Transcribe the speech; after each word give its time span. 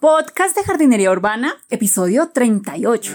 Podcast 0.00 0.56
de 0.56 0.64
Jardinería 0.64 1.10
Urbana, 1.10 1.58
episodio 1.68 2.30
38. 2.32 3.12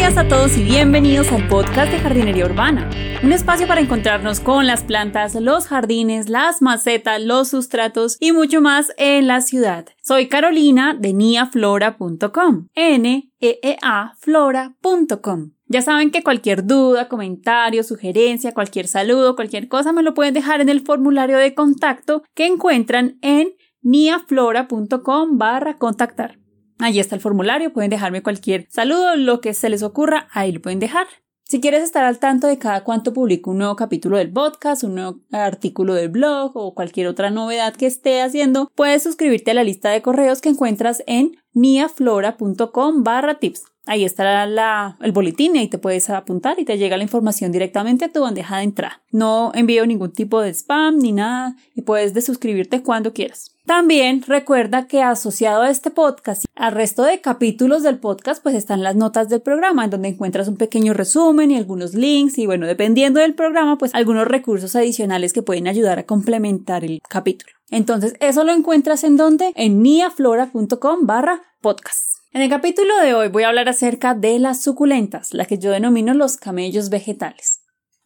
Días 0.00 0.16
a 0.16 0.26
todos 0.26 0.56
y 0.56 0.64
bienvenidos 0.64 1.30
al 1.30 1.46
podcast 1.46 1.92
de 1.92 1.98
Jardinería 1.98 2.46
Urbana, 2.46 2.88
un 3.22 3.32
espacio 3.32 3.66
para 3.66 3.82
encontrarnos 3.82 4.40
con 4.40 4.66
las 4.66 4.82
plantas, 4.82 5.34
los 5.34 5.66
jardines, 5.66 6.30
las 6.30 6.62
macetas, 6.62 7.20
los 7.20 7.48
sustratos 7.48 8.16
y 8.18 8.32
mucho 8.32 8.62
más 8.62 8.94
en 8.96 9.26
la 9.26 9.42
ciudad. 9.42 9.84
Soy 10.02 10.28
Carolina 10.28 10.96
de 10.98 11.12
niaflora.com, 11.12 12.68
n 12.74 13.30
e 13.40 13.60
e 13.62 13.76
a 13.82 14.14
flora.com. 14.18 15.50
Ya 15.66 15.82
saben 15.82 16.10
que 16.10 16.22
cualquier 16.22 16.64
duda, 16.64 17.08
comentario, 17.08 17.82
sugerencia, 17.82 18.54
cualquier 18.54 18.88
saludo, 18.88 19.36
cualquier 19.36 19.68
cosa 19.68 19.92
me 19.92 20.02
lo 20.02 20.14
pueden 20.14 20.32
dejar 20.32 20.62
en 20.62 20.70
el 20.70 20.80
formulario 20.80 21.36
de 21.36 21.52
contacto 21.52 22.22
que 22.34 22.46
encuentran 22.46 23.18
en 23.20 23.50
niaflora.com 23.82 25.36
barra 25.36 25.76
contactar. 25.76 26.39
Allí 26.80 26.98
está 26.98 27.14
el 27.14 27.20
formulario, 27.20 27.72
pueden 27.72 27.90
dejarme 27.90 28.22
cualquier 28.22 28.66
saludo, 28.70 29.16
lo 29.16 29.40
que 29.40 29.54
se 29.54 29.68
les 29.68 29.82
ocurra, 29.82 30.28
ahí 30.32 30.50
lo 30.52 30.62
pueden 30.62 30.78
dejar. 30.78 31.06
Si 31.44 31.60
quieres 31.60 31.82
estar 31.82 32.04
al 32.04 32.20
tanto 32.20 32.46
de 32.46 32.58
cada 32.58 32.84
cuanto 32.84 33.12
publico 33.12 33.50
un 33.50 33.58
nuevo 33.58 33.74
capítulo 33.74 34.16
del 34.18 34.32
podcast, 34.32 34.84
un 34.84 34.94
nuevo 34.94 35.18
artículo 35.32 35.94
del 35.94 36.08
blog 36.08 36.52
o 36.54 36.74
cualquier 36.74 37.08
otra 37.08 37.30
novedad 37.30 37.74
que 37.74 37.86
esté 37.86 38.22
haciendo, 38.22 38.70
puedes 38.76 39.02
suscribirte 39.02 39.50
a 39.50 39.54
la 39.54 39.64
lista 39.64 39.90
de 39.90 40.00
correos 40.00 40.40
que 40.40 40.48
encuentras 40.48 41.02
en 41.08 41.36
niaflora.com 41.52 43.02
barra 43.02 43.40
tips. 43.40 43.64
Ahí 43.90 44.04
estará 44.04 44.96
el 45.00 45.10
boletín 45.10 45.56
y 45.56 45.58
ahí 45.58 45.66
te 45.66 45.76
puedes 45.76 46.10
apuntar 46.10 46.60
y 46.60 46.64
te 46.64 46.78
llega 46.78 46.96
la 46.96 47.02
información 47.02 47.50
directamente 47.50 48.04
a 48.04 48.12
tu 48.12 48.20
bandeja 48.20 48.58
de 48.58 48.62
entrada. 48.62 49.02
No 49.10 49.50
envío 49.52 49.84
ningún 49.84 50.12
tipo 50.12 50.40
de 50.40 50.50
spam 50.50 50.98
ni 50.98 51.10
nada 51.10 51.56
y 51.74 51.82
puedes 51.82 52.14
desuscribirte 52.14 52.84
cuando 52.84 53.12
quieras. 53.12 53.50
También 53.66 54.22
recuerda 54.22 54.86
que 54.86 55.02
asociado 55.02 55.62
a 55.62 55.70
este 55.70 55.90
podcast, 55.90 56.44
al 56.54 56.70
resto 56.70 57.02
de 57.02 57.20
capítulos 57.20 57.82
del 57.82 57.98
podcast, 57.98 58.40
pues 58.40 58.54
están 58.54 58.84
las 58.84 58.94
notas 58.94 59.28
del 59.28 59.40
programa, 59.40 59.86
en 59.86 59.90
donde 59.90 60.10
encuentras 60.10 60.46
un 60.46 60.56
pequeño 60.56 60.94
resumen 60.94 61.50
y 61.50 61.56
algunos 61.56 61.94
links 61.94 62.38
y 62.38 62.46
bueno, 62.46 62.68
dependiendo 62.68 63.18
del 63.18 63.34
programa, 63.34 63.76
pues 63.76 63.92
algunos 63.92 64.28
recursos 64.28 64.76
adicionales 64.76 65.32
que 65.32 65.42
pueden 65.42 65.66
ayudar 65.66 65.98
a 65.98 66.06
complementar 66.06 66.84
el 66.84 67.00
capítulo. 67.08 67.50
Entonces, 67.72 68.14
eso 68.20 68.44
lo 68.44 68.52
encuentras 68.52 69.02
en 69.02 69.16
donde? 69.16 69.50
En 69.56 69.82
niaflora.com 69.82 71.06
barra 71.06 71.42
podcast. 71.60 72.09
En 72.32 72.42
el 72.42 72.48
capítulo 72.48 72.96
de 73.00 73.12
hoy 73.12 73.26
voy 73.26 73.42
a 73.42 73.48
hablar 73.48 73.68
acerca 73.68 74.14
de 74.14 74.38
las 74.38 74.62
suculentas, 74.62 75.34
la 75.34 75.46
que 75.46 75.58
yo 75.58 75.72
denomino 75.72 76.14
los 76.14 76.36
camellos 76.36 76.88
vegetales. 76.88 77.59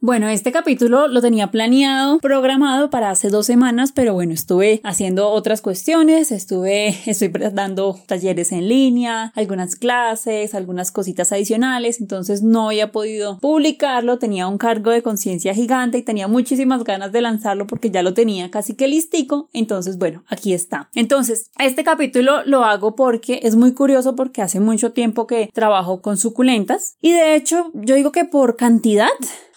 Bueno, 0.04 0.28
este 0.28 0.52
capítulo 0.52 1.08
lo 1.08 1.22
tenía 1.22 1.50
planeado, 1.50 2.18
programado 2.18 2.90
para 2.90 3.08
hace 3.08 3.30
dos 3.30 3.46
semanas, 3.46 3.90
pero 3.90 4.12
bueno, 4.12 4.34
estuve 4.34 4.82
haciendo 4.84 5.30
otras 5.30 5.62
cuestiones, 5.62 6.30
estuve, 6.30 6.88
estoy 7.06 7.28
dando 7.54 7.98
talleres 8.06 8.52
en 8.52 8.68
línea, 8.68 9.32
algunas 9.34 9.76
clases, 9.76 10.54
algunas 10.54 10.92
cositas 10.92 11.32
adicionales, 11.32 12.02
entonces 12.02 12.42
no 12.42 12.66
había 12.66 12.92
podido 12.92 13.38
publicarlo, 13.38 14.18
tenía 14.18 14.46
un 14.46 14.58
cargo 14.58 14.90
de 14.90 15.00
conciencia 15.00 15.54
gigante 15.54 15.96
y 15.96 16.02
tenía 16.02 16.28
muchísimas 16.28 16.84
ganas 16.84 17.10
de 17.10 17.22
lanzarlo 17.22 17.66
porque 17.66 17.90
ya 17.90 18.02
lo 18.02 18.12
tenía 18.12 18.50
casi 18.50 18.74
que 18.74 18.88
listico, 18.88 19.48
entonces 19.54 19.96
bueno, 19.96 20.22
aquí 20.28 20.52
está. 20.52 20.90
Entonces, 20.94 21.50
este 21.58 21.82
capítulo 21.82 22.44
lo 22.44 22.64
hago 22.64 22.94
porque 22.94 23.40
es 23.42 23.56
muy 23.56 23.72
curioso 23.72 24.14
porque 24.16 24.42
hace 24.42 24.60
mucho 24.60 24.92
tiempo 24.92 25.26
que 25.26 25.48
trabajo 25.54 26.02
con 26.02 26.18
suculentas 26.18 26.98
y 27.00 27.12
de 27.12 27.36
hecho 27.36 27.70
yo 27.72 27.94
digo 27.94 28.12
que 28.12 28.26
por 28.26 28.56
cantidad 28.56 29.08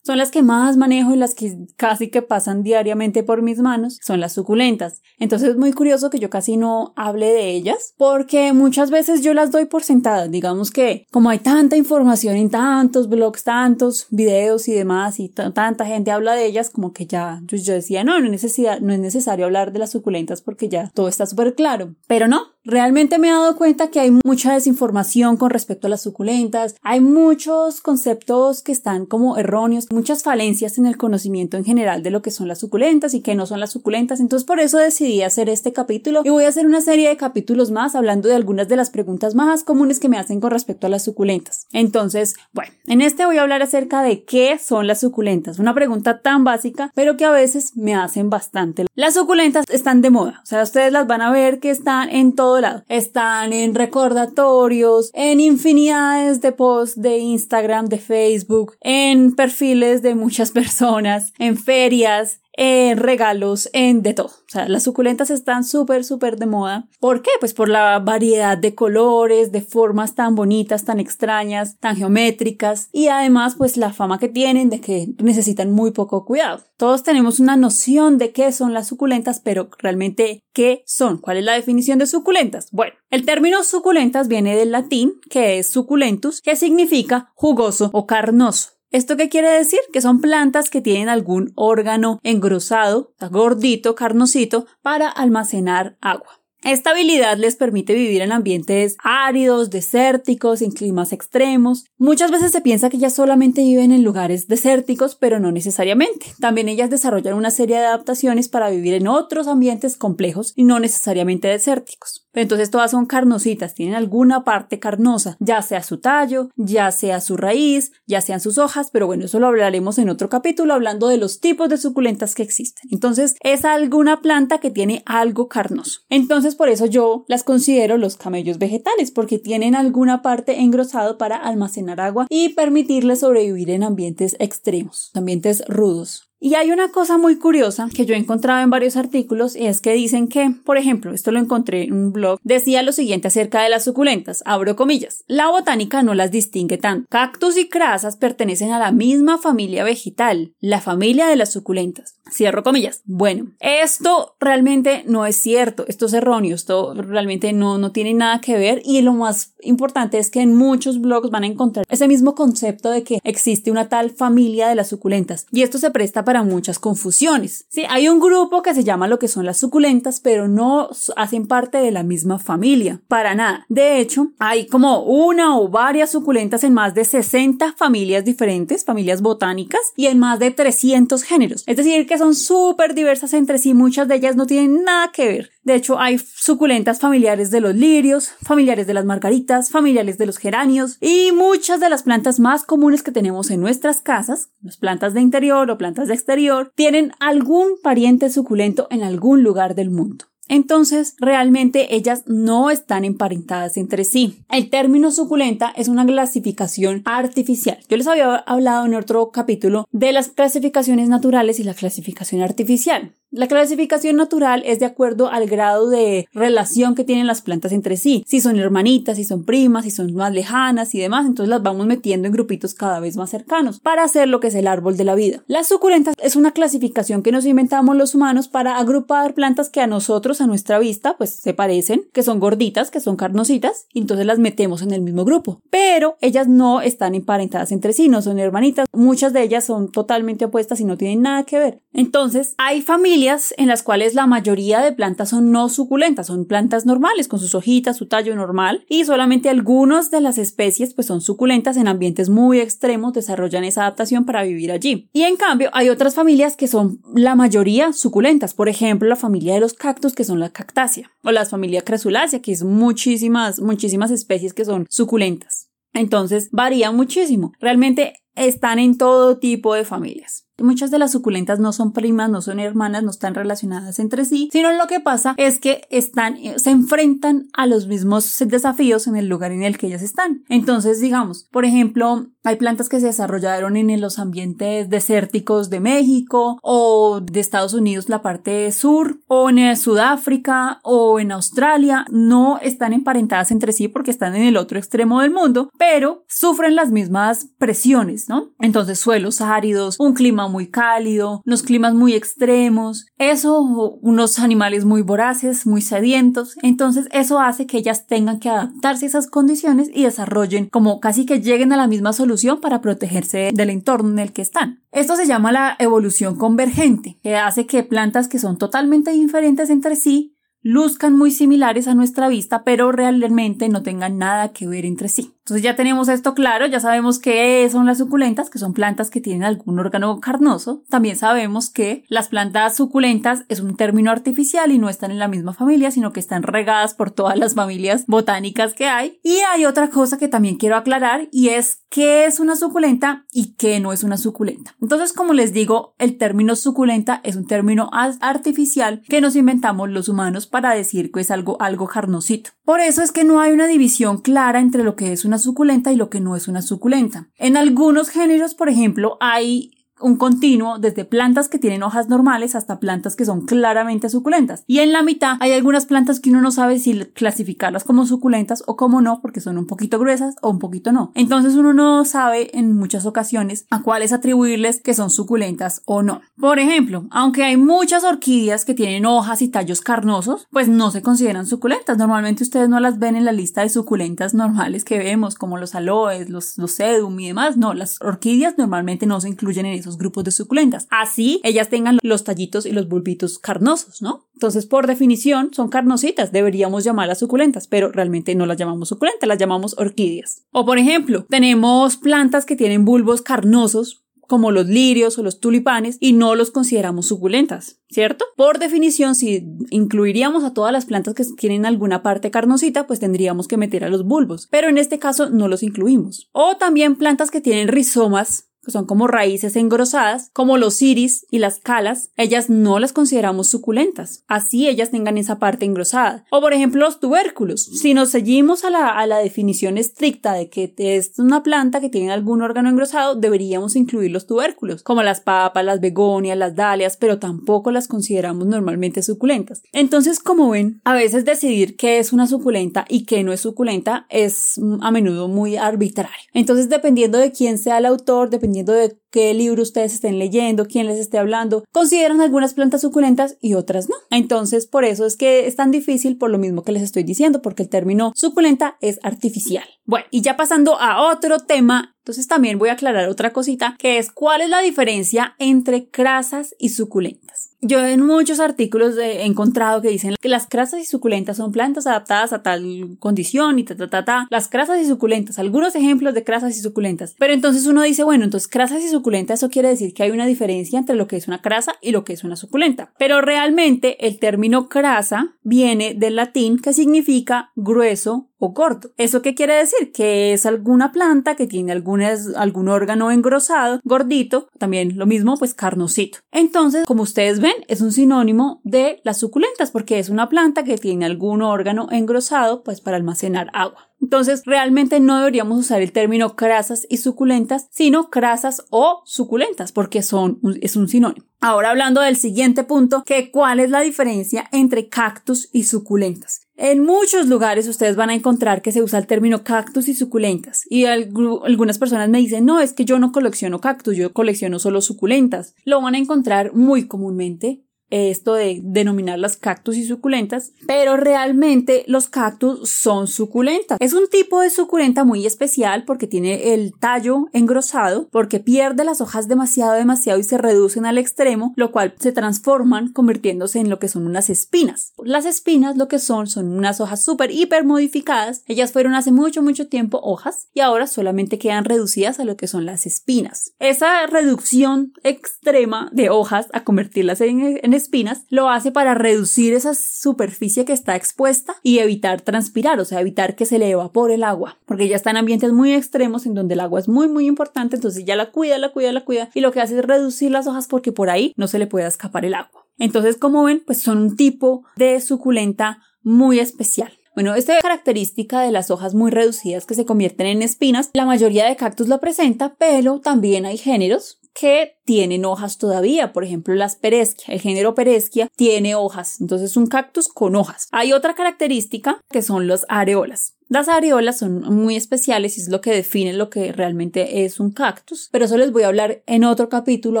son 0.02 0.18
las 0.18 0.30
que 0.30 0.42
más 0.42 0.76
manejo 0.76 1.14
y 1.14 1.16
las 1.16 1.34
que 1.34 1.56
casi 1.76 2.10
que 2.10 2.22
pasan 2.22 2.62
diariamente 2.62 3.22
por 3.22 3.42
mis 3.42 3.58
manos, 3.58 3.98
son 4.02 4.20
las 4.20 4.32
suculentas. 4.32 5.02
Entonces 5.18 5.50
es 5.50 5.56
muy 5.56 5.72
curioso 5.72 6.10
que 6.10 6.18
yo 6.18 6.30
casi 6.30 6.56
no 6.56 6.92
hable 6.96 7.26
de 7.26 7.50
ellas, 7.50 7.94
porque 7.96 8.52
muchas 8.52 8.90
veces 8.90 9.22
yo 9.22 9.34
las 9.34 9.50
doy 9.50 9.66
por 9.66 9.82
sentadas. 9.82 10.30
Digamos 10.30 10.70
que 10.70 11.06
como 11.10 11.30
hay 11.30 11.38
tanta 11.38 11.76
información 11.76 12.36
en 12.36 12.50
tantos 12.50 13.08
blogs, 13.08 13.44
tantos 13.44 14.06
videos 14.10 14.68
y 14.68 14.72
demás, 14.72 15.20
y 15.20 15.28
tanta 15.28 15.86
gente 15.86 16.10
habla 16.10 16.34
de 16.34 16.46
ellas, 16.46 16.70
como 16.70 16.92
que 16.92 17.06
ya 17.06 17.40
yo, 17.46 17.72
decía, 17.72 18.04
no, 18.04 18.18
no, 18.20 18.28
necesidad, 18.28 18.80
no 18.80 18.92
es 18.92 19.00
necesario 19.00 19.44
hablar 19.44 19.72
de 19.72 19.78
las 19.78 19.90
suculentas 19.90 20.42
porque 20.42 20.68
ya 20.68 20.90
todo 20.94 21.08
está 21.08 21.26
súper 21.26 21.54
claro. 21.54 21.94
Pero 22.06 22.28
no, 22.28 22.42
Realmente 22.64 23.18
me 23.18 23.26
he 23.26 23.32
dado 23.32 23.56
cuenta 23.56 23.90
que 23.90 23.98
hay 23.98 24.16
mucha 24.24 24.54
desinformación 24.54 25.36
con 25.36 25.50
respecto 25.50 25.88
a 25.88 25.90
las 25.90 26.02
suculentas, 26.02 26.76
hay 26.80 27.00
muchos 27.00 27.80
conceptos 27.80 28.62
que 28.62 28.70
están 28.70 29.04
como 29.04 29.36
erróneos, 29.36 29.88
muchas 29.90 30.22
falencias 30.22 30.78
en 30.78 30.86
el 30.86 30.96
conocimiento 30.96 31.56
en 31.56 31.64
general 31.64 32.04
de 32.04 32.12
lo 32.12 32.22
que 32.22 32.30
son 32.30 32.46
las 32.46 32.60
suculentas 32.60 33.14
y 33.14 33.20
que 33.20 33.34
no 33.34 33.46
son 33.46 33.58
las 33.58 33.72
suculentas, 33.72 34.20
entonces 34.20 34.46
por 34.46 34.60
eso 34.60 34.78
decidí 34.78 35.22
hacer 35.22 35.48
este 35.48 35.72
capítulo 35.72 36.22
y 36.24 36.30
voy 36.30 36.44
a 36.44 36.50
hacer 36.50 36.64
una 36.64 36.80
serie 36.80 37.08
de 37.08 37.16
capítulos 37.16 37.72
más 37.72 37.96
hablando 37.96 38.28
de 38.28 38.36
algunas 38.36 38.68
de 38.68 38.76
las 38.76 38.90
preguntas 38.90 39.34
más 39.34 39.64
comunes 39.64 39.98
que 39.98 40.08
me 40.08 40.18
hacen 40.18 40.40
con 40.40 40.52
respecto 40.52 40.86
a 40.86 40.90
las 40.90 41.02
suculentas. 41.02 41.66
Entonces, 41.72 42.36
bueno, 42.52 42.70
en 42.86 43.00
este 43.00 43.26
voy 43.26 43.38
a 43.38 43.42
hablar 43.42 43.62
acerca 43.62 44.02
de 44.02 44.22
qué 44.22 44.60
son 44.64 44.86
las 44.86 45.00
suculentas, 45.00 45.58
una 45.58 45.74
pregunta 45.74 46.20
tan 46.20 46.44
básica, 46.44 46.92
pero 46.94 47.16
que 47.16 47.24
a 47.24 47.32
veces 47.32 47.76
me 47.76 47.96
hacen 47.96 48.30
bastante. 48.30 48.86
Las 48.94 49.14
suculentas 49.14 49.64
están 49.68 50.00
de 50.00 50.10
moda, 50.10 50.40
o 50.44 50.46
sea, 50.46 50.62
ustedes 50.62 50.92
las 50.92 51.08
van 51.08 51.22
a 51.22 51.32
ver 51.32 51.58
que 51.58 51.70
están 51.70 52.08
en 52.08 52.36
todo 52.36 52.51
lado. 52.60 52.84
Están 52.88 53.52
en 53.52 53.74
recordatorios, 53.74 55.10
en 55.14 55.40
infinidades 55.40 56.40
de 56.40 56.52
posts 56.52 57.00
de 57.00 57.18
Instagram, 57.18 57.86
de 57.86 57.98
Facebook, 57.98 58.76
en 58.80 59.34
perfiles 59.34 60.02
de 60.02 60.14
muchas 60.14 60.50
personas, 60.52 61.32
en 61.38 61.56
ferias, 61.56 62.41
en 62.52 62.98
regalos, 62.98 63.68
en 63.72 64.02
de 64.02 64.14
todo. 64.14 64.26
O 64.26 64.48
sea, 64.48 64.68
las 64.68 64.82
suculentas 64.82 65.30
están 65.30 65.64
súper, 65.64 66.04
súper 66.04 66.36
de 66.36 66.46
moda. 66.46 66.88
¿Por 67.00 67.22
qué? 67.22 67.30
Pues 67.40 67.54
por 67.54 67.68
la 67.68 67.98
variedad 67.98 68.58
de 68.58 68.74
colores, 68.74 69.52
de 69.52 69.62
formas 69.62 70.14
tan 70.14 70.34
bonitas, 70.34 70.84
tan 70.84 71.00
extrañas, 71.00 71.78
tan 71.78 71.96
geométricas 71.96 72.88
y 72.92 73.08
además 73.08 73.54
pues 73.56 73.76
la 73.76 73.92
fama 73.92 74.18
que 74.18 74.28
tienen 74.28 74.70
de 74.70 74.80
que 74.80 75.08
necesitan 75.18 75.70
muy 75.70 75.92
poco 75.92 76.24
cuidado. 76.24 76.62
Todos 76.76 77.02
tenemos 77.02 77.40
una 77.40 77.56
noción 77.56 78.18
de 78.18 78.32
qué 78.32 78.52
son 78.52 78.74
las 78.74 78.88
suculentas, 78.88 79.40
pero 79.40 79.70
realmente 79.78 80.42
¿qué 80.52 80.82
son? 80.86 81.18
¿Cuál 81.18 81.38
es 81.38 81.44
la 81.44 81.54
definición 81.54 81.98
de 81.98 82.06
suculentas? 82.06 82.68
Bueno, 82.72 82.94
el 83.10 83.24
término 83.24 83.62
suculentas 83.62 84.28
viene 84.28 84.56
del 84.56 84.72
latín 84.72 85.14
que 85.30 85.58
es 85.58 85.70
suculentus, 85.70 86.40
que 86.40 86.56
significa 86.56 87.32
jugoso 87.34 87.90
o 87.92 88.06
carnoso. 88.06 88.70
¿Esto 88.92 89.16
qué 89.16 89.30
quiere 89.30 89.48
decir? 89.48 89.80
Que 89.90 90.02
son 90.02 90.20
plantas 90.20 90.68
que 90.68 90.82
tienen 90.82 91.08
algún 91.08 91.52
órgano 91.54 92.20
engrosado, 92.22 93.14
gordito, 93.30 93.94
carnosito, 93.94 94.66
para 94.82 95.08
almacenar 95.08 95.96
agua. 96.02 96.42
Esta 96.62 96.90
habilidad 96.90 97.38
les 97.38 97.56
permite 97.56 97.94
vivir 97.94 98.20
en 98.20 98.30
ambientes 98.30 98.96
áridos, 99.02 99.70
desérticos, 99.70 100.62
en 100.62 100.70
climas 100.70 101.12
extremos. 101.12 101.86
Muchas 101.96 102.30
veces 102.30 102.52
se 102.52 102.60
piensa 102.60 102.88
que 102.88 102.98
ellas 102.98 103.14
solamente 103.14 103.62
viven 103.62 103.90
en 103.90 104.04
lugares 104.04 104.46
desérticos, 104.46 105.16
pero 105.16 105.40
no 105.40 105.50
necesariamente. 105.50 106.26
También 106.38 106.68
ellas 106.68 106.90
desarrollan 106.90 107.34
una 107.34 107.50
serie 107.50 107.78
de 107.78 107.86
adaptaciones 107.86 108.48
para 108.48 108.70
vivir 108.70 108.94
en 108.94 109.08
otros 109.08 109.48
ambientes 109.48 109.96
complejos 109.96 110.52
y 110.54 110.62
no 110.62 110.78
necesariamente 110.78 111.48
desérticos. 111.48 112.21
Entonces 112.34 112.70
todas 112.70 112.90
son 112.90 113.06
carnositas, 113.06 113.74
tienen 113.74 113.94
alguna 113.94 114.44
parte 114.44 114.78
carnosa, 114.78 115.36
ya 115.40 115.60
sea 115.62 115.82
su 115.82 115.98
tallo, 115.98 116.50
ya 116.56 116.90
sea 116.90 117.20
su 117.20 117.36
raíz, 117.36 117.92
ya 118.06 118.20
sean 118.20 118.40
sus 118.40 118.58
hojas, 118.58 118.90
pero 118.92 119.06
bueno, 119.06 119.26
eso 119.26 119.38
lo 119.38 119.48
hablaremos 119.48 119.98
en 119.98 120.08
otro 120.08 120.28
capítulo 120.28 120.74
hablando 120.74 121.08
de 121.08 121.18
los 121.18 121.40
tipos 121.40 121.68
de 121.68 121.76
suculentas 121.76 122.34
que 122.34 122.42
existen. 122.42 122.88
Entonces 122.90 123.34
es 123.42 123.64
alguna 123.64 124.20
planta 124.20 124.58
que 124.58 124.70
tiene 124.70 125.02
algo 125.06 125.48
carnoso. 125.48 126.00
Entonces 126.08 126.54
por 126.54 126.68
eso 126.68 126.86
yo 126.86 127.24
las 127.28 127.44
considero 127.44 127.98
los 127.98 128.16
camellos 128.16 128.58
vegetales, 128.58 129.10
porque 129.10 129.38
tienen 129.38 129.74
alguna 129.74 130.22
parte 130.22 130.60
engrosado 130.60 131.18
para 131.18 131.36
almacenar 131.36 132.00
agua 132.00 132.26
y 132.28 132.50
permitirles 132.50 133.20
sobrevivir 133.20 133.70
en 133.70 133.82
ambientes 133.82 134.36
extremos, 134.38 135.10
ambientes 135.14 135.62
rudos. 135.68 136.31
Y 136.44 136.56
hay 136.56 136.72
una 136.72 136.90
cosa 136.90 137.18
muy 137.18 137.38
curiosa 137.38 137.88
que 137.94 138.04
yo 138.04 138.16
he 138.16 138.18
encontrado 138.18 138.62
en 138.62 138.68
varios 138.68 138.96
artículos 138.96 139.54
y 139.54 139.68
es 139.68 139.80
que 139.80 139.92
dicen 139.92 140.26
que, 140.26 140.52
por 140.64 140.76
ejemplo, 140.76 141.14
esto 141.14 141.30
lo 141.30 141.38
encontré 141.38 141.84
en 141.84 141.92
un 141.92 142.12
blog, 142.12 142.40
decía 142.42 142.82
lo 142.82 142.90
siguiente 142.90 143.28
acerca 143.28 143.62
de 143.62 143.68
las 143.68 143.84
suculentas, 143.84 144.42
abro 144.44 144.74
comillas, 144.74 145.22
la 145.28 145.48
botánica 145.48 146.02
no 146.02 146.14
las 146.14 146.32
distingue 146.32 146.78
tanto. 146.78 147.06
Cactus 147.08 147.56
y 147.56 147.68
crasas 147.68 148.16
pertenecen 148.16 148.72
a 148.72 148.80
la 148.80 148.90
misma 148.90 149.38
familia 149.38 149.84
vegetal, 149.84 150.52
la 150.58 150.80
familia 150.80 151.28
de 151.28 151.36
las 151.36 151.52
suculentas. 151.52 152.16
Cierro 152.32 152.62
comillas. 152.62 153.02
Bueno, 153.04 153.46
esto 153.60 154.36
realmente 154.40 155.04
no 155.06 155.26
es 155.26 155.36
cierto, 155.36 155.84
esto 155.86 156.06
es 156.06 156.14
erróneo, 156.14 156.54
esto 156.54 156.94
realmente 156.94 157.52
no, 157.52 157.78
no 157.78 157.92
tiene 157.92 158.14
nada 158.14 158.40
que 158.40 158.56
ver 158.56 158.80
y 158.84 159.00
lo 159.02 159.12
más 159.12 159.54
importante 159.60 160.18
es 160.18 160.30
que 160.30 160.40
en 160.40 160.56
muchos 160.56 161.00
blogs 161.00 161.30
van 161.30 161.44
a 161.44 161.46
encontrar 161.46 161.86
ese 161.88 162.08
mismo 162.08 162.34
concepto 162.34 162.90
de 162.90 163.02
que 163.04 163.20
existe 163.22 163.70
una 163.70 163.88
tal 163.88 164.10
familia 164.10 164.68
de 164.68 164.74
las 164.74 164.88
suculentas 164.88 165.46
y 165.52 165.62
esto 165.62 165.78
se 165.78 165.90
presta 165.90 166.24
para 166.24 166.42
muchas 166.42 166.78
confusiones. 166.78 167.66
Sí, 167.68 167.84
hay 167.88 168.08
un 168.08 168.20
grupo 168.20 168.62
que 168.62 168.74
se 168.74 168.84
llama 168.84 169.08
lo 169.08 169.18
que 169.18 169.28
son 169.28 169.46
las 169.46 169.58
suculentas, 169.58 170.20
pero 170.20 170.48
no 170.48 170.90
hacen 171.16 171.46
parte 171.46 171.78
de 171.78 171.90
la 171.90 172.02
misma 172.02 172.38
familia, 172.38 173.00
para 173.08 173.34
nada. 173.34 173.66
De 173.68 173.98
hecho, 173.98 174.32
hay 174.38 174.66
como 174.66 175.02
una 175.02 175.58
o 175.58 175.68
varias 175.68 176.10
suculentas 176.10 176.64
en 176.64 176.72
más 176.72 176.94
de 176.94 177.04
60 177.04 177.74
familias 177.76 178.24
diferentes, 178.24 178.84
familias 178.84 179.22
botánicas 179.22 179.80
y 179.96 180.06
en 180.06 180.18
más 180.18 180.38
de 180.38 180.50
300 180.50 181.22
géneros. 181.22 181.64
Es 181.66 181.76
decir, 181.76 182.06
que 182.06 182.18
son 182.22 182.36
súper 182.36 182.94
diversas 182.94 183.34
entre 183.34 183.58
sí, 183.58 183.74
muchas 183.74 184.06
de 184.06 184.14
ellas 184.14 184.36
no 184.36 184.46
tienen 184.46 184.84
nada 184.84 185.10
que 185.12 185.26
ver. 185.26 185.50
De 185.64 185.74
hecho, 185.74 185.98
hay 185.98 186.18
suculentas 186.18 187.00
familiares 187.00 187.50
de 187.50 187.60
los 187.60 187.74
lirios, 187.74 188.30
familiares 188.42 188.86
de 188.86 188.94
las 188.94 189.04
margaritas, 189.04 189.70
familiares 189.70 190.18
de 190.18 190.26
los 190.26 190.38
geranios 190.38 190.98
y 191.00 191.32
muchas 191.32 191.80
de 191.80 191.90
las 191.90 192.04
plantas 192.04 192.38
más 192.38 192.62
comunes 192.62 193.02
que 193.02 193.10
tenemos 193.10 193.50
en 193.50 193.60
nuestras 193.60 194.02
casas, 194.02 194.50
las 194.60 194.76
plantas 194.76 195.14
de 195.14 195.20
interior 195.20 195.68
o 195.68 195.78
plantas 195.78 196.06
de 196.06 196.14
exterior, 196.14 196.70
tienen 196.76 197.10
algún 197.18 197.70
pariente 197.82 198.30
suculento 198.30 198.86
en 198.90 199.02
algún 199.02 199.42
lugar 199.42 199.74
del 199.74 199.90
mundo. 199.90 200.26
Entonces, 200.48 201.14
realmente 201.18 201.94
ellas 201.94 202.24
no 202.26 202.70
están 202.70 203.04
emparentadas 203.04 203.76
entre 203.76 204.04
sí. 204.04 204.44
El 204.50 204.70
término 204.70 205.10
suculenta 205.10 205.72
es 205.76 205.88
una 205.88 206.04
clasificación 206.04 207.02
artificial. 207.04 207.78
Yo 207.88 207.96
les 207.96 208.06
había 208.06 208.36
hablado 208.36 208.86
en 208.86 208.94
otro 208.94 209.30
capítulo 209.30 209.86
de 209.92 210.12
las 210.12 210.28
clasificaciones 210.28 211.08
naturales 211.08 211.58
y 211.60 211.64
la 211.64 211.74
clasificación 211.74 212.42
artificial. 212.42 213.12
La 213.34 213.48
clasificación 213.48 214.16
natural 214.16 214.62
es 214.66 214.78
de 214.78 214.84
acuerdo 214.84 215.28
al 215.28 215.46
grado 215.46 215.88
de 215.88 216.28
relación 216.34 216.94
que 216.94 217.02
tienen 217.02 217.26
las 217.26 217.40
plantas 217.40 217.72
entre 217.72 217.96
sí. 217.96 218.22
Si 218.26 218.42
son 218.42 218.58
hermanitas, 218.58 219.16
si 219.16 219.24
son 219.24 219.44
primas, 219.44 219.84
si 219.84 219.90
son 219.90 220.12
más 220.12 220.34
lejanas 220.34 220.94
y 220.94 221.00
demás, 221.00 221.24
entonces 221.24 221.48
las 221.48 221.62
vamos 221.62 221.86
metiendo 221.86 222.28
en 222.28 222.34
grupitos 222.34 222.74
cada 222.74 223.00
vez 223.00 223.16
más 223.16 223.30
cercanos 223.30 223.80
para 223.80 224.04
hacer 224.04 224.28
lo 224.28 224.38
que 224.38 224.48
es 224.48 224.54
el 224.54 224.66
árbol 224.66 224.98
de 224.98 225.04
la 225.04 225.14
vida. 225.14 225.42
Las 225.46 225.68
suculentas 225.68 226.14
es 226.22 226.36
una 226.36 226.50
clasificación 226.50 227.22
que 227.22 227.32
nos 227.32 227.46
inventamos 227.46 227.96
los 227.96 228.14
humanos 228.14 228.48
para 228.48 228.76
agrupar 228.76 229.32
plantas 229.32 229.70
que 229.70 229.80
a 229.80 229.86
nosotros, 229.86 230.42
a 230.42 230.46
nuestra 230.46 230.78
vista, 230.78 231.16
pues 231.16 231.30
se 231.30 231.54
parecen, 231.54 232.04
que 232.12 232.22
son 232.22 232.38
gorditas, 232.38 232.90
que 232.90 233.00
son 233.00 233.16
carnositas, 233.16 233.86
y 233.94 234.00
entonces 234.00 234.26
las 234.26 234.40
metemos 234.40 234.82
en 234.82 234.92
el 234.92 235.00
mismo 235.00 235.24
grupo. 235.24 235.62
Pero 235.70 236.18
ellas 236.20 236.48
no 236.48 236.82
están 236.82 237.14
emparentadas 237.14 237.72
entre 237.72 237.94
sí, 237.94 238.10
no 238.10 238.20
son 238.20 238.38
hermanitas. 238.38 238.86
Muchas 238.92 239.32
de 239.32 239.42
ellas 239.42 239.64
son 239.64 239.90
totalmente 239.90 240.44
opuestas 240.44 240.80
y 240.80 240.84
no 240.84 240.98
tienen 240.98 241.22
nada 241.22 241.44
que 241.44 241.58
ver. 241.58 241.81
Entonces, 241.92 242.54
hay 242.58 242.80
familias 242.80 243.54
en 243.58 243.68
las 243.68 243.82
cuales 243.82 244.14
la 244.14 244.26
mayoría 244.26 244.80
de 244.80 244.92
plantas 244.92 245.30
son 245.30 245.52
no 245.52 245.68
suculentas, 245.68 246.28
son 246.28 246.46
plantas 246.46 246.86
normales 246.86 247.28
con 247.28 247.38
sus 247.38 247.54
hojitas, 247.54 247.96
su 247.96 248.06
tallo 248.06 248.34
normal 248.34 248.84
y 248.88 249.04
solamente 249.04 249.50
algunas 249.50 250.10
de 250.10 250.20
las 250.20 250.38
especies 250.38 250.94
pues 250.94 251.06
son 251.06 251.20
suculentas 251.20 251.76
en 251.76 251.88
ambientes 251.88 252.28
muy 252.28 252.60
extremos, 252.60 253.12
desarrollan 253.12 253.64
esa 253.64 253.82
adaptación 253.82 254.24
para 254.24 254.42
vivir 254.42 254.72
allí. 254.72 255.08
Y 255.12 255.22
en 255.22 255.36
cambio 255.36 255.70
hay 255.72 255.90
otras 255.90 256.14
familias 256.14 256.56
que 256.56 256.68
son 256.68 257.02
la 257.14 257.34
mayoría 257.34 257.92
suculentas, 257.92 258.54
por 258.54 258.68
ejemplo 258.68 259.08
la 259.08 259.16
familia 259.16 259.54
de 259.54 259.60
los 259.60 259.74
cactus 259.74 260.14
que 260.14 260.24
son 260.24 260.40
la 260.40 260.50
cactácea 260.50 261.10
o 261.22 261.30
la 261.30 261.44
familia 261.44 261.82
crasulaceae 261.82 262.40
que 262.40 262.52
es 262.52 262.64
muchísimas, 262.64 263.60
muchísimas 263.60 264.10
especies 264.10 264.54
que 264.54 264.64
son 264.64 264.86
suculentas. 264.88 265.68
Entonces 265.92 266.48
varía 266.52 266.90
muchísimo. 266.90 267.52
Realmente 267.60 268.14
están 268.34 268.78
en 268.78 268.96
todo 268.96 269.38
tipo 269.38 269.74
de 269.74 269.84
familias. 269.84 270.46
Muchas 270.62 270.90
de 270.90 270.98
las 270.98 271.12
suculentas 271.12 271.58
no 271.58 271.72
son 271.72 271.92
primas, 271.92 272.30
no 272.30 272.40
son 272.40 272.60
hermanas, 272.60 273.02
no 273.02 273.10
están 273.10 273.34
relacionadas 273.34 273.98
entre 273.98 274.24
sí, 274.24 274.48
sino 274.52 274.72
lo 274.72 274.86
que 274.86 275.00
pasa 275.00 275.34
es 275.36 275.58
que 275.58 275.82
están, 275.90 276.36
se 276.56 276.70
enfrentan 276.70 277.48
a 277.52 277.66
los 277.66 277.86
mismos 277.86 278.38
desafíos 278.46 279.06
en 279.06 279.16
el 279.16 279.28
lugar 279.28 279.52
en 279.52 279.62
el 279.62 279.78
que 279.78 279.88
ellas 279.88 280.02
están. 280.02 280.44
Entonces, 280.48 281.00
digamos, 281.00 281.48
por 281.50 281.64
ejemplo, 281.64 282.26
hay 282.44 282.56
plantas 282.56 282.88
que 282.88 283.00
se 283.00 283.06
desarrollaron 283.06 283.76
en 283.76 284.00
los 284.00 284.18
ambientes 284.18 284.90
desérticos 284.90 285.70
de 285.70 285.80
México 285.80 286.58
o 286.62 287.20
de 287.20 287.40
Estados 287.40 287.72
Unidos, 287.72 288.08
la 288.08 288.22
parte 288.22 288.70
sur, 288.72 289.20
o 289.28 289.48
en 289.50 289.76
Sudáfrica 289.76 290.80
o 290.82 291.20
en 291.20 291.32
Australia. 291.32 292.04
No 292.10 292.58
están 292.58 292.92
emparentadas 292.92 293.50
entre 293.50 293.72
sí 293.72 293.88
porque 293.88 294.10
están 294.10 294.34
en 294.34 294.42
el 294.42 294.56
otro 294.56 294.78
extremo 294.78 295.20
del 295.20 295.30
mundo, 295.30 295.70
pero 295.78 296.24
sufren 296.28 296.74
las 296.74 296.90
mismas 296.90 297.48
presiones, 297.58 298.28
¿no? 298.28 298.50
Entonces, 298.60 298.98
suelos 298.98 299.40
áridos, 299.40 299.96
un 299.98 300.14
clima 300.14 300.46
muy 300.52 300.68
cálido, 300.68 301.42
los 301.44 301.62
climas 301.62 301.94
muy 301.94 302.14
extremos, 302.14 303.06
eso, 303.18 303.60
unos 303.60 304.38
animales 304.38 304.84
muy 304.84 305.02
voraces, 305.02 305.66
muy 305.66 305.82
sedientos. 305.82 306.56
Entonces, 306.62 307.08
eso 307.10 307.40
hace 307.40 307.66
que 307.66 307.78
ellas 307.78 308.06
tengan 308.06 308.38
que 308.38 308.50
adaptarse 308.50 309.06
a 309.06 309.08
esas 309.08 309.26
condiciones 309.26 309.90
y 309.92 310.04
desarrollen 310.04 310.66
como 310.66 311.00
casi 311.00 311.26
que 311.26 311.40
lleguen 311.40 311.72
a 311.72 311.76
la 311.76 311.88
misma 311.88 312.12
solución 312.12 312.60
para 312.60 312.80
protegerse 312.80 313.50
del 313.52 313.70
entorno 313.70 314.10
en 314.10 314.18
el 314.20 314.32
que 314.32 314.42
están. 314.42 314.82
Esto 314.92 315.16
se 315.16 315.26
llama 315.26 315.50
la 315.50 315.74
evolución 315.78 316.36
convergente, 316.36 317.18
que 317.22 317.36
hace 317.36 317.66
que 317.66 317.82
plantas 317.82 318.28
que 318.28 318.38
son 318.38 318.58
totalmente 318.58 319.10
diferentes 319.10 319.70
entre 319.70 319.96
sí 319.96 320.36
luzcan 320.62 321.16
muy 321.16 321.30
similares 321.30 321.88
a 321.88 321.94
nuestra 321.94 322.28
vista, 322.28 322.62
pero 322.64 322.92
realmente 322.92 323.68
no 323.68 323.82
tengan 323.82 324.18
nada 324.18 324.52
que 324.52 324.66
ver 324.66 324.86
entre 324.86 325.08
sí. 325.08 325.34
Entonces 325.44 325.64
ya 325.64 325.74
tenemos 325.74 326.08
esto 326.08 326.34
claro, 326.34 326.66
ya 326.66 326.78
sabemos 326.78 327.18
qué 327.18 327.68
son 327.70 327.84
las 327.84 327.98
suculentas, 327.98 328.48
que 328.48 328.60
son 328.60 328.74
plantas 328.74 329.10
que 329.10 329.20
tienen 329.20 329.42
algún 329.42 329.78
órgano 329.80 330.20
carnoso. 330.20 330.84
También 330.88 331.16
sabemos 331.16 331.68
que 331.68 332.04
las 332.08 332.28
plantas 332.28 332.76
suculentas 332.76 333.44
es 333.48 333.58
un 333.58 333.76
término 333.76 334.12
artificial 334.12 334.70
y 334.70 334.78
no 334.78 334.88
están 334.88 335.10
en 335.10 335.18
la 335.18 335.26
misma 335.26 335.52
familia, 335.52 335.90
sino 335.90 336.12
que 336.12 336.20
están 336.20 336.44
regadas 336.44 336.94
por 336.94 337.10
todas 337.10 337.36
las 337.36 337.54
familias 337.54 338.04
botánicas 338.06 338.74
que 338.74 338.86
hay. 338.86 339.18
Y 339.24 339.38
hay 339.52 339.64
otra 339.64 339.90
cosa 339.90 340.16
que 340.16 340.28
también 340.28 340.58
quiero 340.58 340.76
aclarar 340.76 341.28
y 341.32 341.48
es 341.48 341.82
qué 341.90 342.24
es 342.24 342.38
una 342.38 342.54
suculenta 342.54 343.26
y 343.32 343.54
qué 343.54 343.80
no 343.80 343.92
es 343.92 344.04
una 344.04 344.18
suculenta. 344.18 344.76
Entonces, 344.80 345.12
como 345.12 345.32
les 345.32 345.52
digo, 345.52 345.94
el 345.98 346.18
término 346.18 346.54
suculenta 346.54 347.20
es 347.24 347.34
un 347.34 347.46
término 347.46 347.90
artificial 347.92 349.02
que 349.08 349.20
nos 349.20 349.34
inventamos 349.34 349.90
los 349.90 350.08
humanos 350.08 350.46
para 350.46 350.72
decir 350.72 351.10
que 351.10 351.20
es 351.20 351.32
algo, 351.32 351.60
algo 351.60 351.88
carnosito. 351.88 352.50
Por 352.64 352.80
eso 352.80 353.02
es 353.02 353.10
que 353.10 353.24
no 353.24 353.40
hay 353.40 353.52
una 353.52 353.66
división 353.66 354.18
clara 354.18 354.60
entre 354.60 354.84
lo 354.84 354.94
que 354.94 355.12
es 355.12 355.24
una 355.24 355.31
suculenta 355.38 355.92
y 355.92 355.96
lo 355.96 356.10
que 356.10 356.20
no 356.20 356.36
es 356.36 356.48
una 356.48 356.62
suculenta. 356.62 357.28
En 357.36 357.56
algunos 357.56 358.08
géneros, 358.08 358.54
por 358.54 358.68
ejemplo, 358.68 359.16
hay 359.20 359.81
un 360.02 360.16
continuo 360.16 360.78
desde 360.78 361.04
plantas 361.04 361.48
que 361.48 361.58
tienen 361.58 361.82
hojas 361.82 362.08
normales 362.08 362.54
hasta 362.54 362.80
plantas 362.80 363.16
que 363.16 363.24
son 363.24 363.46
claramente 363.46 364.08
suculentas. 364.08 364.64
Y 364.66 364.80
en 364.80 364.92
la 364.92 365.02
mitad 365.02 365.36
hay 365.40 365.52
algunas 365.52 365.86
plantas 365.86 366.20
que 366.20 366.30
uno 366.30 366.40
no 366.40 366.50
sabe 366.50 366.78
si 366.78 366.92
clasificarlas 367.06 367.84
como 367.84 368.06
suculentas 368.06 368.62
o 368.66 368.76
como 368.76 369.00
no, 369.00 369.20
porque 369.20 369.40
son 369.40 369.58
un 369.58 369.66
poquito 369.66 369.98
gruesas 369.98 370.36
o 370.42 370.50
un 370.50 370.58
poquito 370.58 370.92
no. 370.92 371.12
Entonces 371.14 371.54
uno 371.54 371.72
no 371.72 372.04
sabe 372.04 372.56
en 372.58 372.76
muchas 372.76 373.06
ocasiones 373.06 373.66
a 373.70 373.82
cuáles 373.82 374.12
atribuirles 374.12 374.80
que 374.80 374.94
son 374.94 375.10
suculentas 375.10 375.82
o 375.86 376.02
no. 376.02 376.20
Por 376.38 376.58
ejemplo, 376.58 377.06
aunque 377.10 377.44
hay 377.44 377.56
muchas 377.56 378.04
orquídeas 378.04 378.64
que 378.64 378.74
tienen 378.74 379.06
hojas 379.06 379.42
y 379.42 379.48
tallos 379.48 379.80
carnosos, 379.80 380.46
pues 380.50 380.68
no 380.68 380.90
se 380.90 381.02
consideran 381.02 381.46
suculentas. 381.46 381.98
Normalmente 381.98 382.42
ustedes 382.42 382.68
no 382.68 382.80
las 382.80 382.98
ven 382.98 383.16
en 383.16 383.24
la 383.24 383.32
lista 383.32 383.62
de 383.62 383.68
suculentas 383.68 384.34
normales 384.34 384.84
que 384.84 384.98
vemos, 384.98 385.34
como 385.34 385.58
los 385.58 385.74
aloes, 385.74 386.28
los, 386.28 386.58
los 386.58 386.72
sedum 386.72 387.18
y 387.20 387.28
demás. 387.28 387.56
No, 387.56 387.74
las 387.74 388.00
orquídeas 388.00 388.58
normalmente 388.58 389.06
no 389.06 389.20
se 389.20 389.28
incluyen 389.28 389.66
en 389.66 389.74
esos 389.78 389.91
grupos 389.98 390.24
de 390.24 390.30
suculentas. 390.30 390.86
Así 390.90 391.40
ellas 391.44 391.68
tengan 391.68 391.98
los 392.02 392.24
tallitos 392.24 392.66
y 392.66 392.72
los 392.72 392.88
bulbitos 392.88 393.38
carnosos, 393.38 394.02
¿no? 394.02 394.26
Entonces, 394.34 394.66
por 394.66 394.86
definición, 394.86 395.50
son 395.52 395.68
carnositas, 395.68 396.32
deberíamos 396.32 396.84
llamarlas 396.84 397.18
suculentas, 397.18 397.68
pero 397.68 397.92
realmente 397.92 398.34
no 398.34 398.46
las 398.46 398.56
llamamos 398.56 398.88
suculentas, 398.88 399.28
las 399.28 399.38
llamamos 399.38 399.74
orquídeas. 399.78 400.42
O 400.52 400.64
por 400.64 400.78
ejemplo, 400.78 401.26
tenemos 401.28 401.96
plantas 401.96 402.44
que 402.44 402.56
tienen 402.56 402.84
bulbos 402.84 403.22
carnosos, 403.22 404.02
como 404.32 404.50
los 404.50 404.66
lirios 404.66 405.18
o 405.18 405.22
los 405.22 405.40
tulipanes 405.40 405.98
y 406.00 406.14
no 406.14 406.34
los 406.34 406.50
consideramos 406.50 407.04
suculentas, 407.04 407.80
¿cierto? 407.90 408.24
Por 408.34 408.58
definición, 408.58 409.14
si 409.14 409.46
incluiríamos 409.68 410.42
a 410.42 410.54
todas 410.54 410.72
las 410.72 410.86
plantas 410.86 411.12
que 411.12 411.24
tienen 411.36 411.66
alguna 411.66 412.02
parte 412.02 412.30
carnosita, 412.30 412.86
pues 412.86 412.98
tendríamos 412.98 413.46
que 413.46 413.58
meter 413.58 413.84
a 413.84 413.90
los 413.90 414.04
bulbos, 414.04 414.48
pero 414.50 414.70
en 414.70 414.78
este 414.78 414.98
caso 414.98 415.28
no 415.28 415.48
los 415.48 415.62
incluimos. 415.62 416.30
O 416.32 416.56
también 416.56 416.96
plantas 416.96 417.30
que 417.30 417.42
tienen 417.42 417.68
rizomas 417.68 418.48
que 418.64 418.70
son 418.70 418.86
como 418.86 419.06
raíces 419.06 419.56
engrosadas, 419.56 420.30
como 420.32 420.56
los 420.56 420.80
iris 420.82 421.26
y 421.30 421.38
las 421.38 421.58
calas, 421.58 422.10
ellas 422.16 422.50
no 422.50 422.78
las 422.78 422.92
consideramos 422.92 423.48
suculentas, 423.48 424.24
así 424.28 424.68
ellas 424.68 424.90
tengan 424.90 425.18
esa 425.18 425.38
parte 425.38 425.64
engrosada. 425.64 426.24
O 426.30 426.40
por 426.40 426.52
ejemplo 426.52 426.80
los 426.80 427.00
tubérculos, 427.00 427.64
si 427.64 427.94
nos 427.94 428.10
seguimos 428.10 428.64
a 428.64 428.70
la, 428.70 428.88
a 428.88 429.06
la 429.06 429.18
definición 429.18 429.78
estricta 429.78 430.34
de 430.34 430.48
que 430.48 430.72
es 430.78 431.18
una 431.18 431.42
planta 431.42 431.80
que 431.80 431.88
tiene 431.88 432.12
algún 432.12 432.42
órgano 432.42 432.68
engrosado, 432.68 433.14
deberíamos 433.14 433.76
incluir 433.76 434.10
los 434.10 434.26
tubérculos, 434.26 434.82
como 434.82 435.02
las 435.02 435.20
papas, 435.20 435.64
las 435.64 435.80
begonias, 435.80 436.36
las 436.36 436.54
dalias, 436.54 436.96
pero 436.96 437.18
tampoco 437.18 437.70
las 437.70 437.88
consideramos 437.88 438.46
normalmente 438.46 439.02
suculentas. 439.02 439.62
Entonces, 439.72 440.20
como 440.20 440.50
ven, 440.50 440.80
a 440.84 440.94
veces 440.94 441.24
decidir 441.24 441.76
qué 441.76 441.98
es 441.98 442.12
una 442.12 442.26
suculenta 442.26 442.84
y 442.88 443.04
qué 443.04 443.24
no 443.24 443.32
es 443.32 443.40
suculenta 443.40 444.06
es 444.08 444.60
a 444.80 444.90
menudo 444.90 445.28
muy 445.28 445.56
arbitrario. 445.56 446.28
Entonces, 446.32 446.68
dependiendo 446.68 447.18
de 447.18 447.32
quién 447.32 447.58
sea 447.58 447.78
el 447.78 447.86
autor, 447.86 448.30
dependiendo 448.30 448.51
dependiendo 448.52 448.72
de 448.74 449.01
qué 449.12 449.32
libro 449.34 449.62
ustedes 449.62 449.94
estén 449.94 450.18
leyendo, 450.18 450.66
quién 450.66 450.86
les 450.86 450.98
esté 450.98 451.18
hablando, 451.18 451.64
consideran 451.70 452.20
algunas 452.20 452.54
plantas 452.54 452.80
suculentas 452.80 453.36
y 453.40 453.54
otras 453.54 453.88
no. 453.88 453.94
Entonces, 454.10 454.66
por 454.66 454.84
eso 454.84 455.06
es 455.06 455.16
que 455.16 455.46
es 455.46 455.54
tan 455.54 455.70
difícil 455.70 456.16
por 456.16 456.30
lo 456.30 456.38
mismo 456.38 456.64
que 456.64 456.72
les 456.72 456.82
estoy 456.82 457.04
diciendo, 457.04 457.42
porque 457.42 457.62
el 457.62 457.68
término 457.68 458.12
suculenta 458.16 458.76
es 458.80 458.98
artificial. 459.02 459.68
Bueno, 459.84 460.06
y 460.10 460.22
ya 460.22 460.36
pasando 460.36 460.80
a 460.80 461.10
otro 461.12 461.40
tema, 461.40 461.94
entonces 461.98 462.26
también 462.26 462.58
voy 462.58 462.70
a 462.70 462.72
aclarar 462.72 463.08
otra 463.08 463.32
cosita, 463.32 463.76
que 463.78 463.98
es 463.98 464.10
cuál 464.10 464.40
es 464.40 464.48
la 464.48 464.60
diferencia 464.60 465.36
entre 465.38 465.88
crasas 465.88 466.54
y 466.58 466.70
suculentas. 466.70 467.50
Yo 467.64 467.78
en 467.86 468.04
muchos 468.04 468.40
artículos 468.40 468.98
he 468.98 469.24
encontrado 469.24 469.80
que 469.80 469.88
dicen 469.88 470.16
que 470.20 470.28
las 470.28 470.48
crasas 470.48 470.80
y 470.80 470.84
suculentas 470.84 471.36
son 471.36 471.52
plantas 471.52 471.86
adaptadas 471.86 472.32
a 472.32 472.42
tal 472.42 472.96
condición 472.98 473.60
y 473.60 473.62
ta 473.62 473.76
ta 473.76 473.88
ta 473.88 474.04
ta. 474.04 474.26
Las 474.30 474.48
crasas 474.48 474.80
y 474.80 474.84
suculentas, 474.84 475.38
algunos 475.38 475.76
ejemplos 475.76 476.12
de 476.12 476.24
crasas 476.24 476.56
y 476.56 476.60
suculentas. 476.60 477.14
Pero 477.20 477.32
entonces 477.32 477.66
uno 477.66 477.82
dice, 477.82 478.02
bueno, 478.02 478.24
entonces 478.24 478.48
crasas 478.48 478.82
y 478.82 478.88
suculentas, 478.88 479.01
eso 479.34 479.50
quiere 479.50 479.68
decir 479.68 479.94
que 479.94 480.02
hay 480.02 480.10
una 480.10 480.26
diferencia 480.26 480.78
entre 480.78 480.96
lo 480.96 481.06
que 481.06 481.16
es 481.16 481.28
una 481.28 481.42
crasa 481.42 481.74
y 481.80 481.90
lo 481.90 482.04
que 482.04 482.12
es 482.12 482.24
una 482.24 482.36
suculenta. 482.36 482.92
Pero 482.98 483.20
realmente 483.20 484.06
el 484.06 484.18
término 484.18 484.68
crasa 484.68 485.36
viene 485.42 485.94
del 485.94 486.16
latín 486.16 486.58
que 486.58 486.72
significa 486.72 487.52
grueso 487.56 488.28
o 488.42 488.48
gordo. 488.48 488.90
¿Eso 488.96 489.22
qué 489.22 489.36
quiere 489.36 489.54
decir? 489.54 489.92
Que 489.92 490.32
es 490.32 490.46
alguna 490.46 490.90
planta 490.90 491.36
que 491.36 491.46
tiene 491.46 491.70
algún 491.70 492.68
órgano 492.68 493.12
engrosado, 493.12 493.80
gordito, 493.84 494.48
también 494.58 494.98
lo 494.98 495.06
mismo, 495.06 495.36
pues 495.36 495.54
carnosito. 495.54 496.18
Entonces, 496.32 496.84
como 496.84 497.04
ustedes 497.04 497.38
ven, 497.38 497.54
es 497.68 497.80
un 497.80 497.92
sinónimo 497.92 498.60
de 498.64 499.00
las 499.04 499.20
suculentas 499.20 499.70
porque 499.70 500.00
es 500.00 500.08
una 500.08 500.28
planta 500.28 500.64
que 500.64 500.76
tiene 500.76 501.06
algún 501.06 501.40
órgano 501.40 501.86
engrosado 501.92 502.64
pues 502.64 502.80
para 502.80 502.96
almacenar 502.96 503.48
agua. 503.52 503.92
Entonces, 504.00 504.42
realmente 504.44 504.98
no 504.98 505.18
deberíamos 505.18 505.60
usar 505.60 505.80
el 505.80 505.92
término 505.92 506.34
crasas 506.34 506.84
y 506.90 506.96
suculentas, 506.96 507.68
sino 507.70 508.10
crasas 508.10 508.64
o 508.70 509.02
suculentas, 509.04 509.70
porque 509.70 510.02
son, 510.02 510.40
es 510.60 510.74
un 510.74 510.88
sinónimo. 510.88 511.24
Ahora 511.40 511.70
hablando 511.70 512.00
del 512.00 512.16
siguiente 512.16 512.64
punto, 512.64 513.04
que 513.04 513.30
cuál 513.30 513.60
es 513.60 513.70
la 513.70 513.80
diferencia 513.80 514.48
entre 514.50 514.88
cactus 514.88 515.48
y 515.52 515.64
suculentas. 515.64 516.41
En 516.56 516.84
muchos 516.84 517.28
lugares 517.28 517.66
ustedes 517.66 517.96
van 517.96 518.10
a 518.10 518.14
encontrar 518.14 518.60
que 518.60 518.72
se 518.72 518.82
usa 518.82 518.98
el 518.98 519.06
término 519.06 519.42
cactus 519.42 519.88
y 519.88 519.94
suculentas. 519.94 520.64
Y 520.68 520.84
algunas 520.84 521.78
personas 521.78 522.08
me 522.08 522.18
dicen, 522.18 522.44
no, 522.44 522.60
es 522.60 522.72
que 522.72 522.84
yo 522.84 522.98
no 522.98 523.10
colecciono 523.10 523.60
cactus, 523.60 523.96
yo 523.96 524.12
colecciono 524.12 524.58
solo 524.58 524.82
suculentas. 524.82 525.54
Lo 525.64 525.80
van 525.80 525.94
a 525.94 525.98
encontrar 525.98 526.54
muy 526.54 526.86
comúnmente 526.86 527.62
esto 527.92 528.34
de 528.34 528.60
denominar 528.62 529.18
las 529.18 529.36
cactus 529.36 529.76
y 529.76 529.84
suculentas, 529.84 530.52
pero 530.66 530.96
realmente 530.96 531.84
los 531.86 532.08
cactus 532.08 532.68
son 532.70 533.06
suculentas. 533.06 533.78
Es 533.80 533.92
un 533.92 534.08
tipo 534.08 534.40
de 534.40 534.50
suculenta 534.50 535.04
muy 535.04 535.26
especial 535.26 535.84
porque 535.84 536.06
tiene 536.06 536.54
el 536.54 536.72
tallo 536.78 537.28
engrosado, 537.32 538.08
porque 538.10 538.40
pierde 538.40 538.84
las 538.84 539.00
hojas 539.00 539.28
demasiado, 539.28 539.74
demasiado 539.74 540.18
y 540.18 540.24
se 540.24 540.38
reducen 540.38 540.86
al 540.86 540.98
extremo, 540.98 541.52
lo 541.56 541.72
cual 541.72 541.94
se 541.98 542.12
transforman 542.12 542.92
convirtiéndose 542.92 543.60
en 543.60 543.70
lo 543.70 543.78
que 543.78 543.88
son 543.88 544.06
unas 544.06 544.30
espinas. 544.30 544.92
Las 545.04 545.24
espinas 545.24 545.76
lo 545.76 545.88
que 545.88 545.98
son 545.98 546.26
son 546.26 546.52
unas 546.52 546.80
hojas 546.80 547.02
súper 547.02 547.30
hiper 547.30 547.64
modificadas. 547.64 548.42
Ellas 548.46 548.72
fueron 548.72 548.94
hace 548.94 549.12
mucho, 549.12 549.42
mucho 549.42 549.68
tiempo 549.68 550.00
hojas 550.02 550.48
y 550.54 550.60
ahora 550.60 550.86
solamente 550.86 551.38
quedan 551.38 551.64
reducidas 551.64 552.20
a 552.20 552.24
lo 552.24 552.36
que 552.36 552.46
son 552.46 552.66
las 552.66 552.86
espinas. 552.86 553.52
Esa 553.58 554.06
reducción 554.06 554.92
extrema 555.02 555.90
de 555.92 556.10
hojas 556.10 556.48
a 556.52 556.64
convertirlas 556.64 557.20
en, 557.20 557.60
en 557.62 557.74
espinas, 557.82 558.24
lo 558.28 558.48
hace 558.48 558.72
para 558.72 558.94
reducir 558.94 559.54
esa 559.54 559.74
superficie 559.74 560.64
que 560.64 560.72
está 560.72 560.96
expuesta 560.96 561.56
y 561.62 561.78
evitar 561.78 562.20
transpirar, 562.20 562.80
o 562.80 562.84
sea, 562.84 563.00
evitar 563.00 563.34
que 563.34 563.46
se 563.46 563.58
le 563.58 563.70
evapore 563.70 564.14
el 564.14 564.24
agua, 564.24 564.58
porque 564.66 564.88
ya 564.88 564.96
está 564.96 565.10
en 565.10 565.18
ambientes 565.18 565.52
muy 565.52 565.72
extremos 565.72 566.26
en 566.26 566.34
donde 566.34 566.54
el 566.54 566.60
agua 566.60 566.80
es 566.80 566.88
muy, 566.88 567.08
muy 567.08 567.26
importante, 567.26 567.76
entonces 567.76 568.04
ya 568.04 568.16
la 568.16 568.30
cuida, 568.30 568.58
la 568.58 568.72
cuida, 568.72 568.92
la 568.92 569.04
cuida, 569.04 569.30
y 569.34 569.40
lo 569.40 569.52
que 569.52 569.60
hace 569.60 569.78
es 569.78 569.84
reducir 569.84 570.30
las 570.30 570.46
hojas 570.46 570.66
porque 570.68 570.92
por 570.92 571.10
ahí 571.10 571.32
no 571.36 571.48
se 571.48 571.58
le 571.58 571.66
puede 571.66 571.86
escapar 571.86 572.24
el 572.24 572.34
agua. 572.34 572.66
Entonces, 572.78 573.16
como 573.16 573.44
ven, 573.44 573.62
pues 573.64 573.82
son 573.82 573.98
un 573.98 574.16
tipo 574.16 574.64
de 574.76 575.00
suculenta 575.00 575.82
muy 576.02 576.40
especial. 576.40 576.92
Bueno, 577.14 577.34
esta 577.34 577.58
característica 577.60 578.40
de 578.40 578.52
las 578.52 578.70
hojas 578.70 578.94
muy 578.94 579.10
reducidas 579.10 579.66
que 579.66 579.74
se 579.74 579.84
convierten 579.84 580.26
en 580.26 580.40
espinas, 580.40 580.88
la 580.94 581.04
mayoría 581.04 581.46
de 581.46 581.56
cactus 581.56 581.88
lo 581.88 582.00
presenta, 582.00 582.54
pero 582.58 583.00
también 583.00 583.44
hay 583.44 583.58
géneros 583.58 584.18
que 584.34 584.78
tienen 584.84 585.24
hojas 585.24 585.58
todavía, 585.58 586.12
por 586.12 586.24
ejemplo 586.24 586.54
las 586.54 586.76
peresquia, 586.76 587.34
el 587.34 587.40
género 587.40 587.74
peresquia 587.74 588.28
tiene 588.36 588.74
hojas, 588.74 589.20
entonces 589.20 589.56
un 589.56 589.66
cactus 589.66 590.08
con 590.08 590.36
hojas. 590.36 590.68
Hay 590.72 590.92
otra 590.92 591.14
característica 591.14 592.00
que 592.10 592.22
son 592.22 592.46
los 592.46 592.64
areolas. 592.68 593.34
Las 593.52 593.68
areolas 593.68 594.18
son 594.18 594.40
muy 594.54 594.76
especiales 594.76 595.36
y 595.36 595.42
es 595.42 595.50
lo 595.50 595.60
que 595.60 595.72
define 595.72 596.14
lo 596.14 596.30
que 596.30 596.52
realmente 596.52 597.26
es 597.26 597.38
un 597.38 597.50
cactus, 597.50 598.08
pero 598.10 598.24
eso 598.24 598.38
les 598.38 598.50
voy 598.50 598.62
a 598.62 598.68
hablar 598.68 599.02
en 599.04 599.24
otro 599.24 599.50
capítulo 599.50 600.00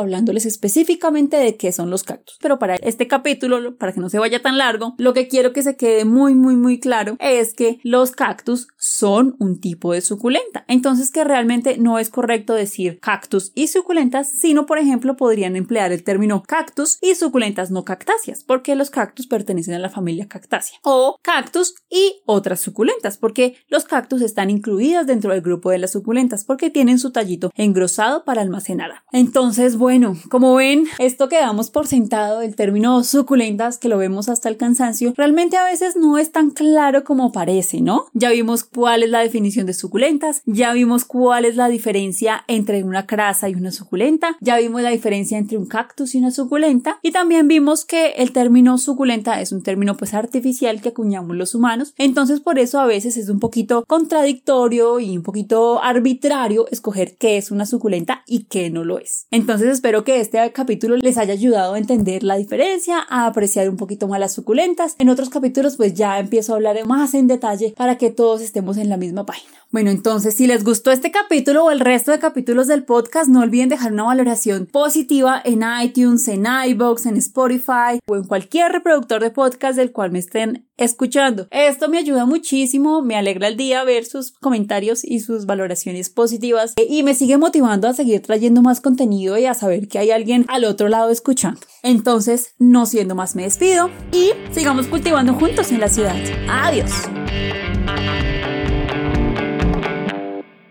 hablándoles 0.00 0.46
específicamente 0.46 1.36
de 1.36 1.58
qué 1.58 1.70
son 1.70 1.90
los 1.90 2.02
cactus. 2.02 2.38
Pero 2.40 2.58
para 2.58 2.76
este 2.76 3.08
capítulo, 3.08 3.76
para 3.76 3.92
que 3.92 4.00
no 4.00 4.08
se 4.08 4.18
vaya 4.18 4.40
tan 4.40 4.56
largo, 4.56 4.94
lo 4.96 5.12
que 5.12 5.28
quiero 5.28 5.52
que 5.52 5.62
se 5.62 5.76
quede 5.76 6.06
muy 6.06 6.34
muy 6.34 6.56
muy 6.56 6.80
claro 6.80 7.18
es 7.20 7.52
que 7.52 7.78
los 7.82 8.12
cactus 8.12 8.68
son 8.78 9.36
un 9.38 9.60
tipo 9.60 9.92
de 9.92 10.00
suculenta. 10.00 10.64
Entonces 10.66 11.10
que 11.10 11.22
realmente 11.22 11.76
no 11.76 11.98
es 11.98 12.08
correcto 12.08 12.54
decir 12.54 13.00
cactus 13.00 13.52
y 13.54 13.66
suculentas, 13.66 14.30
sino 14.30 14.64
por 14.64 14.78
ejemplo 14.78 15.14
podrían 15.14 15.56
emplear 15.56 15.92
el 15.92 16.04
término 16.04 16.42
cactus 16.42 16.96
y 17.02 17.16
suculentas 17.16 17.70
no 17.70 17.84
cactáceas, 17.84 18.44
porque 18.44 18.76
los 18.76 18.88
cactus 18.88 19.26
pertenecen 19.26 19.74
a 19.74 19.78
la 19.78 19.90
familia 19.90 20.26
cactácea. 20.26 20.78
O 20.84 21.18
cactus 21.20 21.74
y 21.90 22.22
otras 22.24 22.58
suculentas, 22.58 23.18
porque 23.18 23.41
los 23.68 23.84
cactus 23.84 24.22
están 24.22 24.50
incluidas 24.50 25.06
dentro 25.06 25.32
del 25.32 25.42
grupo 25.42 25.70
de 25.70 25.78
las 25.78 25.92
suculentas 25.92 26.44
porque 26.44 26.70
tienen 26.70 26.98
su 26.98 27.10
tallito 27.10 27.50
engrosado 27.56 28.24
para 28.24 28.42
almacenar. 28.42 28.82
Entonces, 29.12 29.76
bueno, 29.76 30.16
como 30.30 30.54
ven, 30.54 30.86
esto 30.98 31.28
que 31.28 31.38
damos 31.38 31.70
por 31.70 31.86
sentado, 31.86 32.42
el 32.42 32.56
término 32.56 33.02
suculentas, 33.04 33.78
que 33.78 33.88
lo 33.88 33.98
vemos 33.98 34.28
hasta 34.28 34.48
el 34.48 34.56
cansancio, 34.56 35.14
realmente 35.16 35.56
a 35.56 35.64
veces 35.64 35.96
no 35.96 36.18
es 36.18 36.32
tan 36.32 36.50
claro 36.50 37.04
como 37.04 37.32
parece, 37.32 37.80
¿no? 37.80 38.06
Ya 38.12 38.30
vimos 38.30 38.64
cuál 38.64 39.02
es 39.02 39.10
la 39.10 39.20
definición 39.20 39.66
de 39.66 39.74
suculentas, 39.74 40.42
ya 40.46 40.72
vimos 40.72 41.04
cuál 41.04 41.44
es 41.44 41.56
la 41.56 41.68
diferencia 41.68 42.44
entre 42.48 42.82
una 42.84 43.06
crasa 43.06 43.48
y 43.48 43.54
una 43.54 43.70
suculenta, 43.70 44.36
ya 44.40 44.58
vimos 44.58 44.82
la 44.82 44.90
diferencia 44.90 45.38
entre 45.38 45.58
un 45.58 45.66
cactus 45.66 46.14
y 46.14 46.18
una 46.18 46.30
suculenta, 46.30 46.98
y 47.02 47.12
también 47.12 47.48
vimos 47.48 47.84
que 47.84 48.12
el 48.16 48.32
término 48.32 48.78
suculenta 48.78 49.40
es 49.40 49.52
un 49.52 49.62
término 49.62 49.96
pues 49.96 50.14
artificial 50.14 50.80
que 50.80 50.90
acuñamos 50.90 51.36
los 51.36 51.54
humanos, 51.54 51.94
entonces 51.98 52.40
por 52.40 52.58
eso 52.58 52.80
a 52.80 52.86
veces 52.86 53.16
es 53.16 53.28
un 53.32 53.40
poquito 53.40 53.84
contradictorio 53.88 55.00
y 55.00 55.16
un 55.16 55.22
poquito 55.22 55.82
arbitrario 55.82 56.66
escoger 56.70 57.16
qué 57.16 57.38
es 57.38 57.50
una 57.50 57.66
suculenta 57.66 58.22
y 58.26 58.44
qué 58.44 58.70
no 58.70 58.84
lo 58.84 58.98
es. 58.98 59.26
Entonces 59.30 59.68
espero 59.68 60.04
que 60.04 60.20
este 60.20 60.52
capítulo 60.52 60.96
les 60.96 61.18
haya 61.18 61.32
ayudado 61.32 61.74
a 61.74 61.78
entender 61.78 62.22
la 62.22 62.36
diferencia, 62.36 62.98
a 63.08 63.26
apreciar 63.26 63.68
un 63.68 63.76
poquito 63.76 64.06
más 64.06 64.20
las 64.20 64.32
suculentas. 64.32 64.94
En 64.98 65.08
otros 65.08 65.30
capítulos 65.30 65.76
pues 65.76 65.94
ya 65.94 66.18
empiezo 66.18 66.52
a 66.52 66.56
hablar 66.56 66.86
más 66.86 67.14
en 67.14 67.26
detalle 67.26 67.74
para 67.76 67.98
que 67.98 68.10
todos 68.10 68.40
estemos 68.40 68.76
en 68.76 68.88
la 68.88 68.96
misma 68.96 69.26
página. 69.26 69.50
Bueno, 69.70 69.90
entonces 69.90 70.34
si 70.34 70.46
les 70.46 70.64
gustó 70.64 70.90
este 70.90 71.10
capítulo 71.10 71.64
o 71.64 71.70
el 71.70 71.80
resto 71.80 72.12
de 72.12 72.18
capítulos 72.18 72.66
del 72.66 72.84
podcast, 72.84 73.30
no 73.30 73.40
olviden 73.40 73.70
dejar 73.70 73.92
una 73.92 74.02
valoración 74.02 74.66
positiva 74.66 75.40
en 75.42 75.62
iTunes, 75.82 76.28
en 76.28 76.44
iBox, 76.68 77.06
en 77.06 77.16
Spotify 77.16 77.98
o 78.06 78.16
en 78.16 78.24
cualquier 78.24 78.70
reproductor 78.70 79.22
de 79.22 79.30
podcast 79.30 79.76
del 79.76 79.92
cual 79.92 80.10
me 80.10 80.18
estén 80.18 80.68
escuchando. 80.76 81.46
Esto 81.50 81.88
me 81.88 81.98
ayuda 81.98 82.26
muchísimo, 82.26 83.02
me 83.12 83.18
alegra 83.18 83.48
el 83.48 83.58
día 83.58 83.84
ver 83.84 84.06
sus 84.06 84.32
comentarios 84.32 85.04
y 85.04 85.20
sus 85.20 85.44
valoraciones 85.44 86.08
positivas 86.08 86.72
y 86.76 87.02
me 87.02 87.12
sigue 87.12 87.36
motivando 87.36 87.86
a 87.86 87.92
seguir 87.92 88.22
trayendo 88.22 88.62
más 88.62 88.80
contenido 88.80 89.36
y 89.36 89.44
a 89.44 89.52
saber 89.52 89.86
que 89.86 89.98
hay 89.98 90.10
alguien 90.10 90.46
al 90.48 90.64
otro 90.64 90.88
lado 90.88 91.10
escuchando. 91.10 91.60
Entonces, 91.82 92.54
no 92.58 92.86
siendo 92.86 93.14
más, 93.14 93.36
me 93.36 93.42
despido 93.42 93.90
y 94.12 94.30
sigamos 94.50 94.86
cultivando 94.86 95.34
juntos 95.34 95.72
en 95.72 95.80
la 95.80 95.88
ciudad. 95.90 96.16
Adiós. 96.48 96.90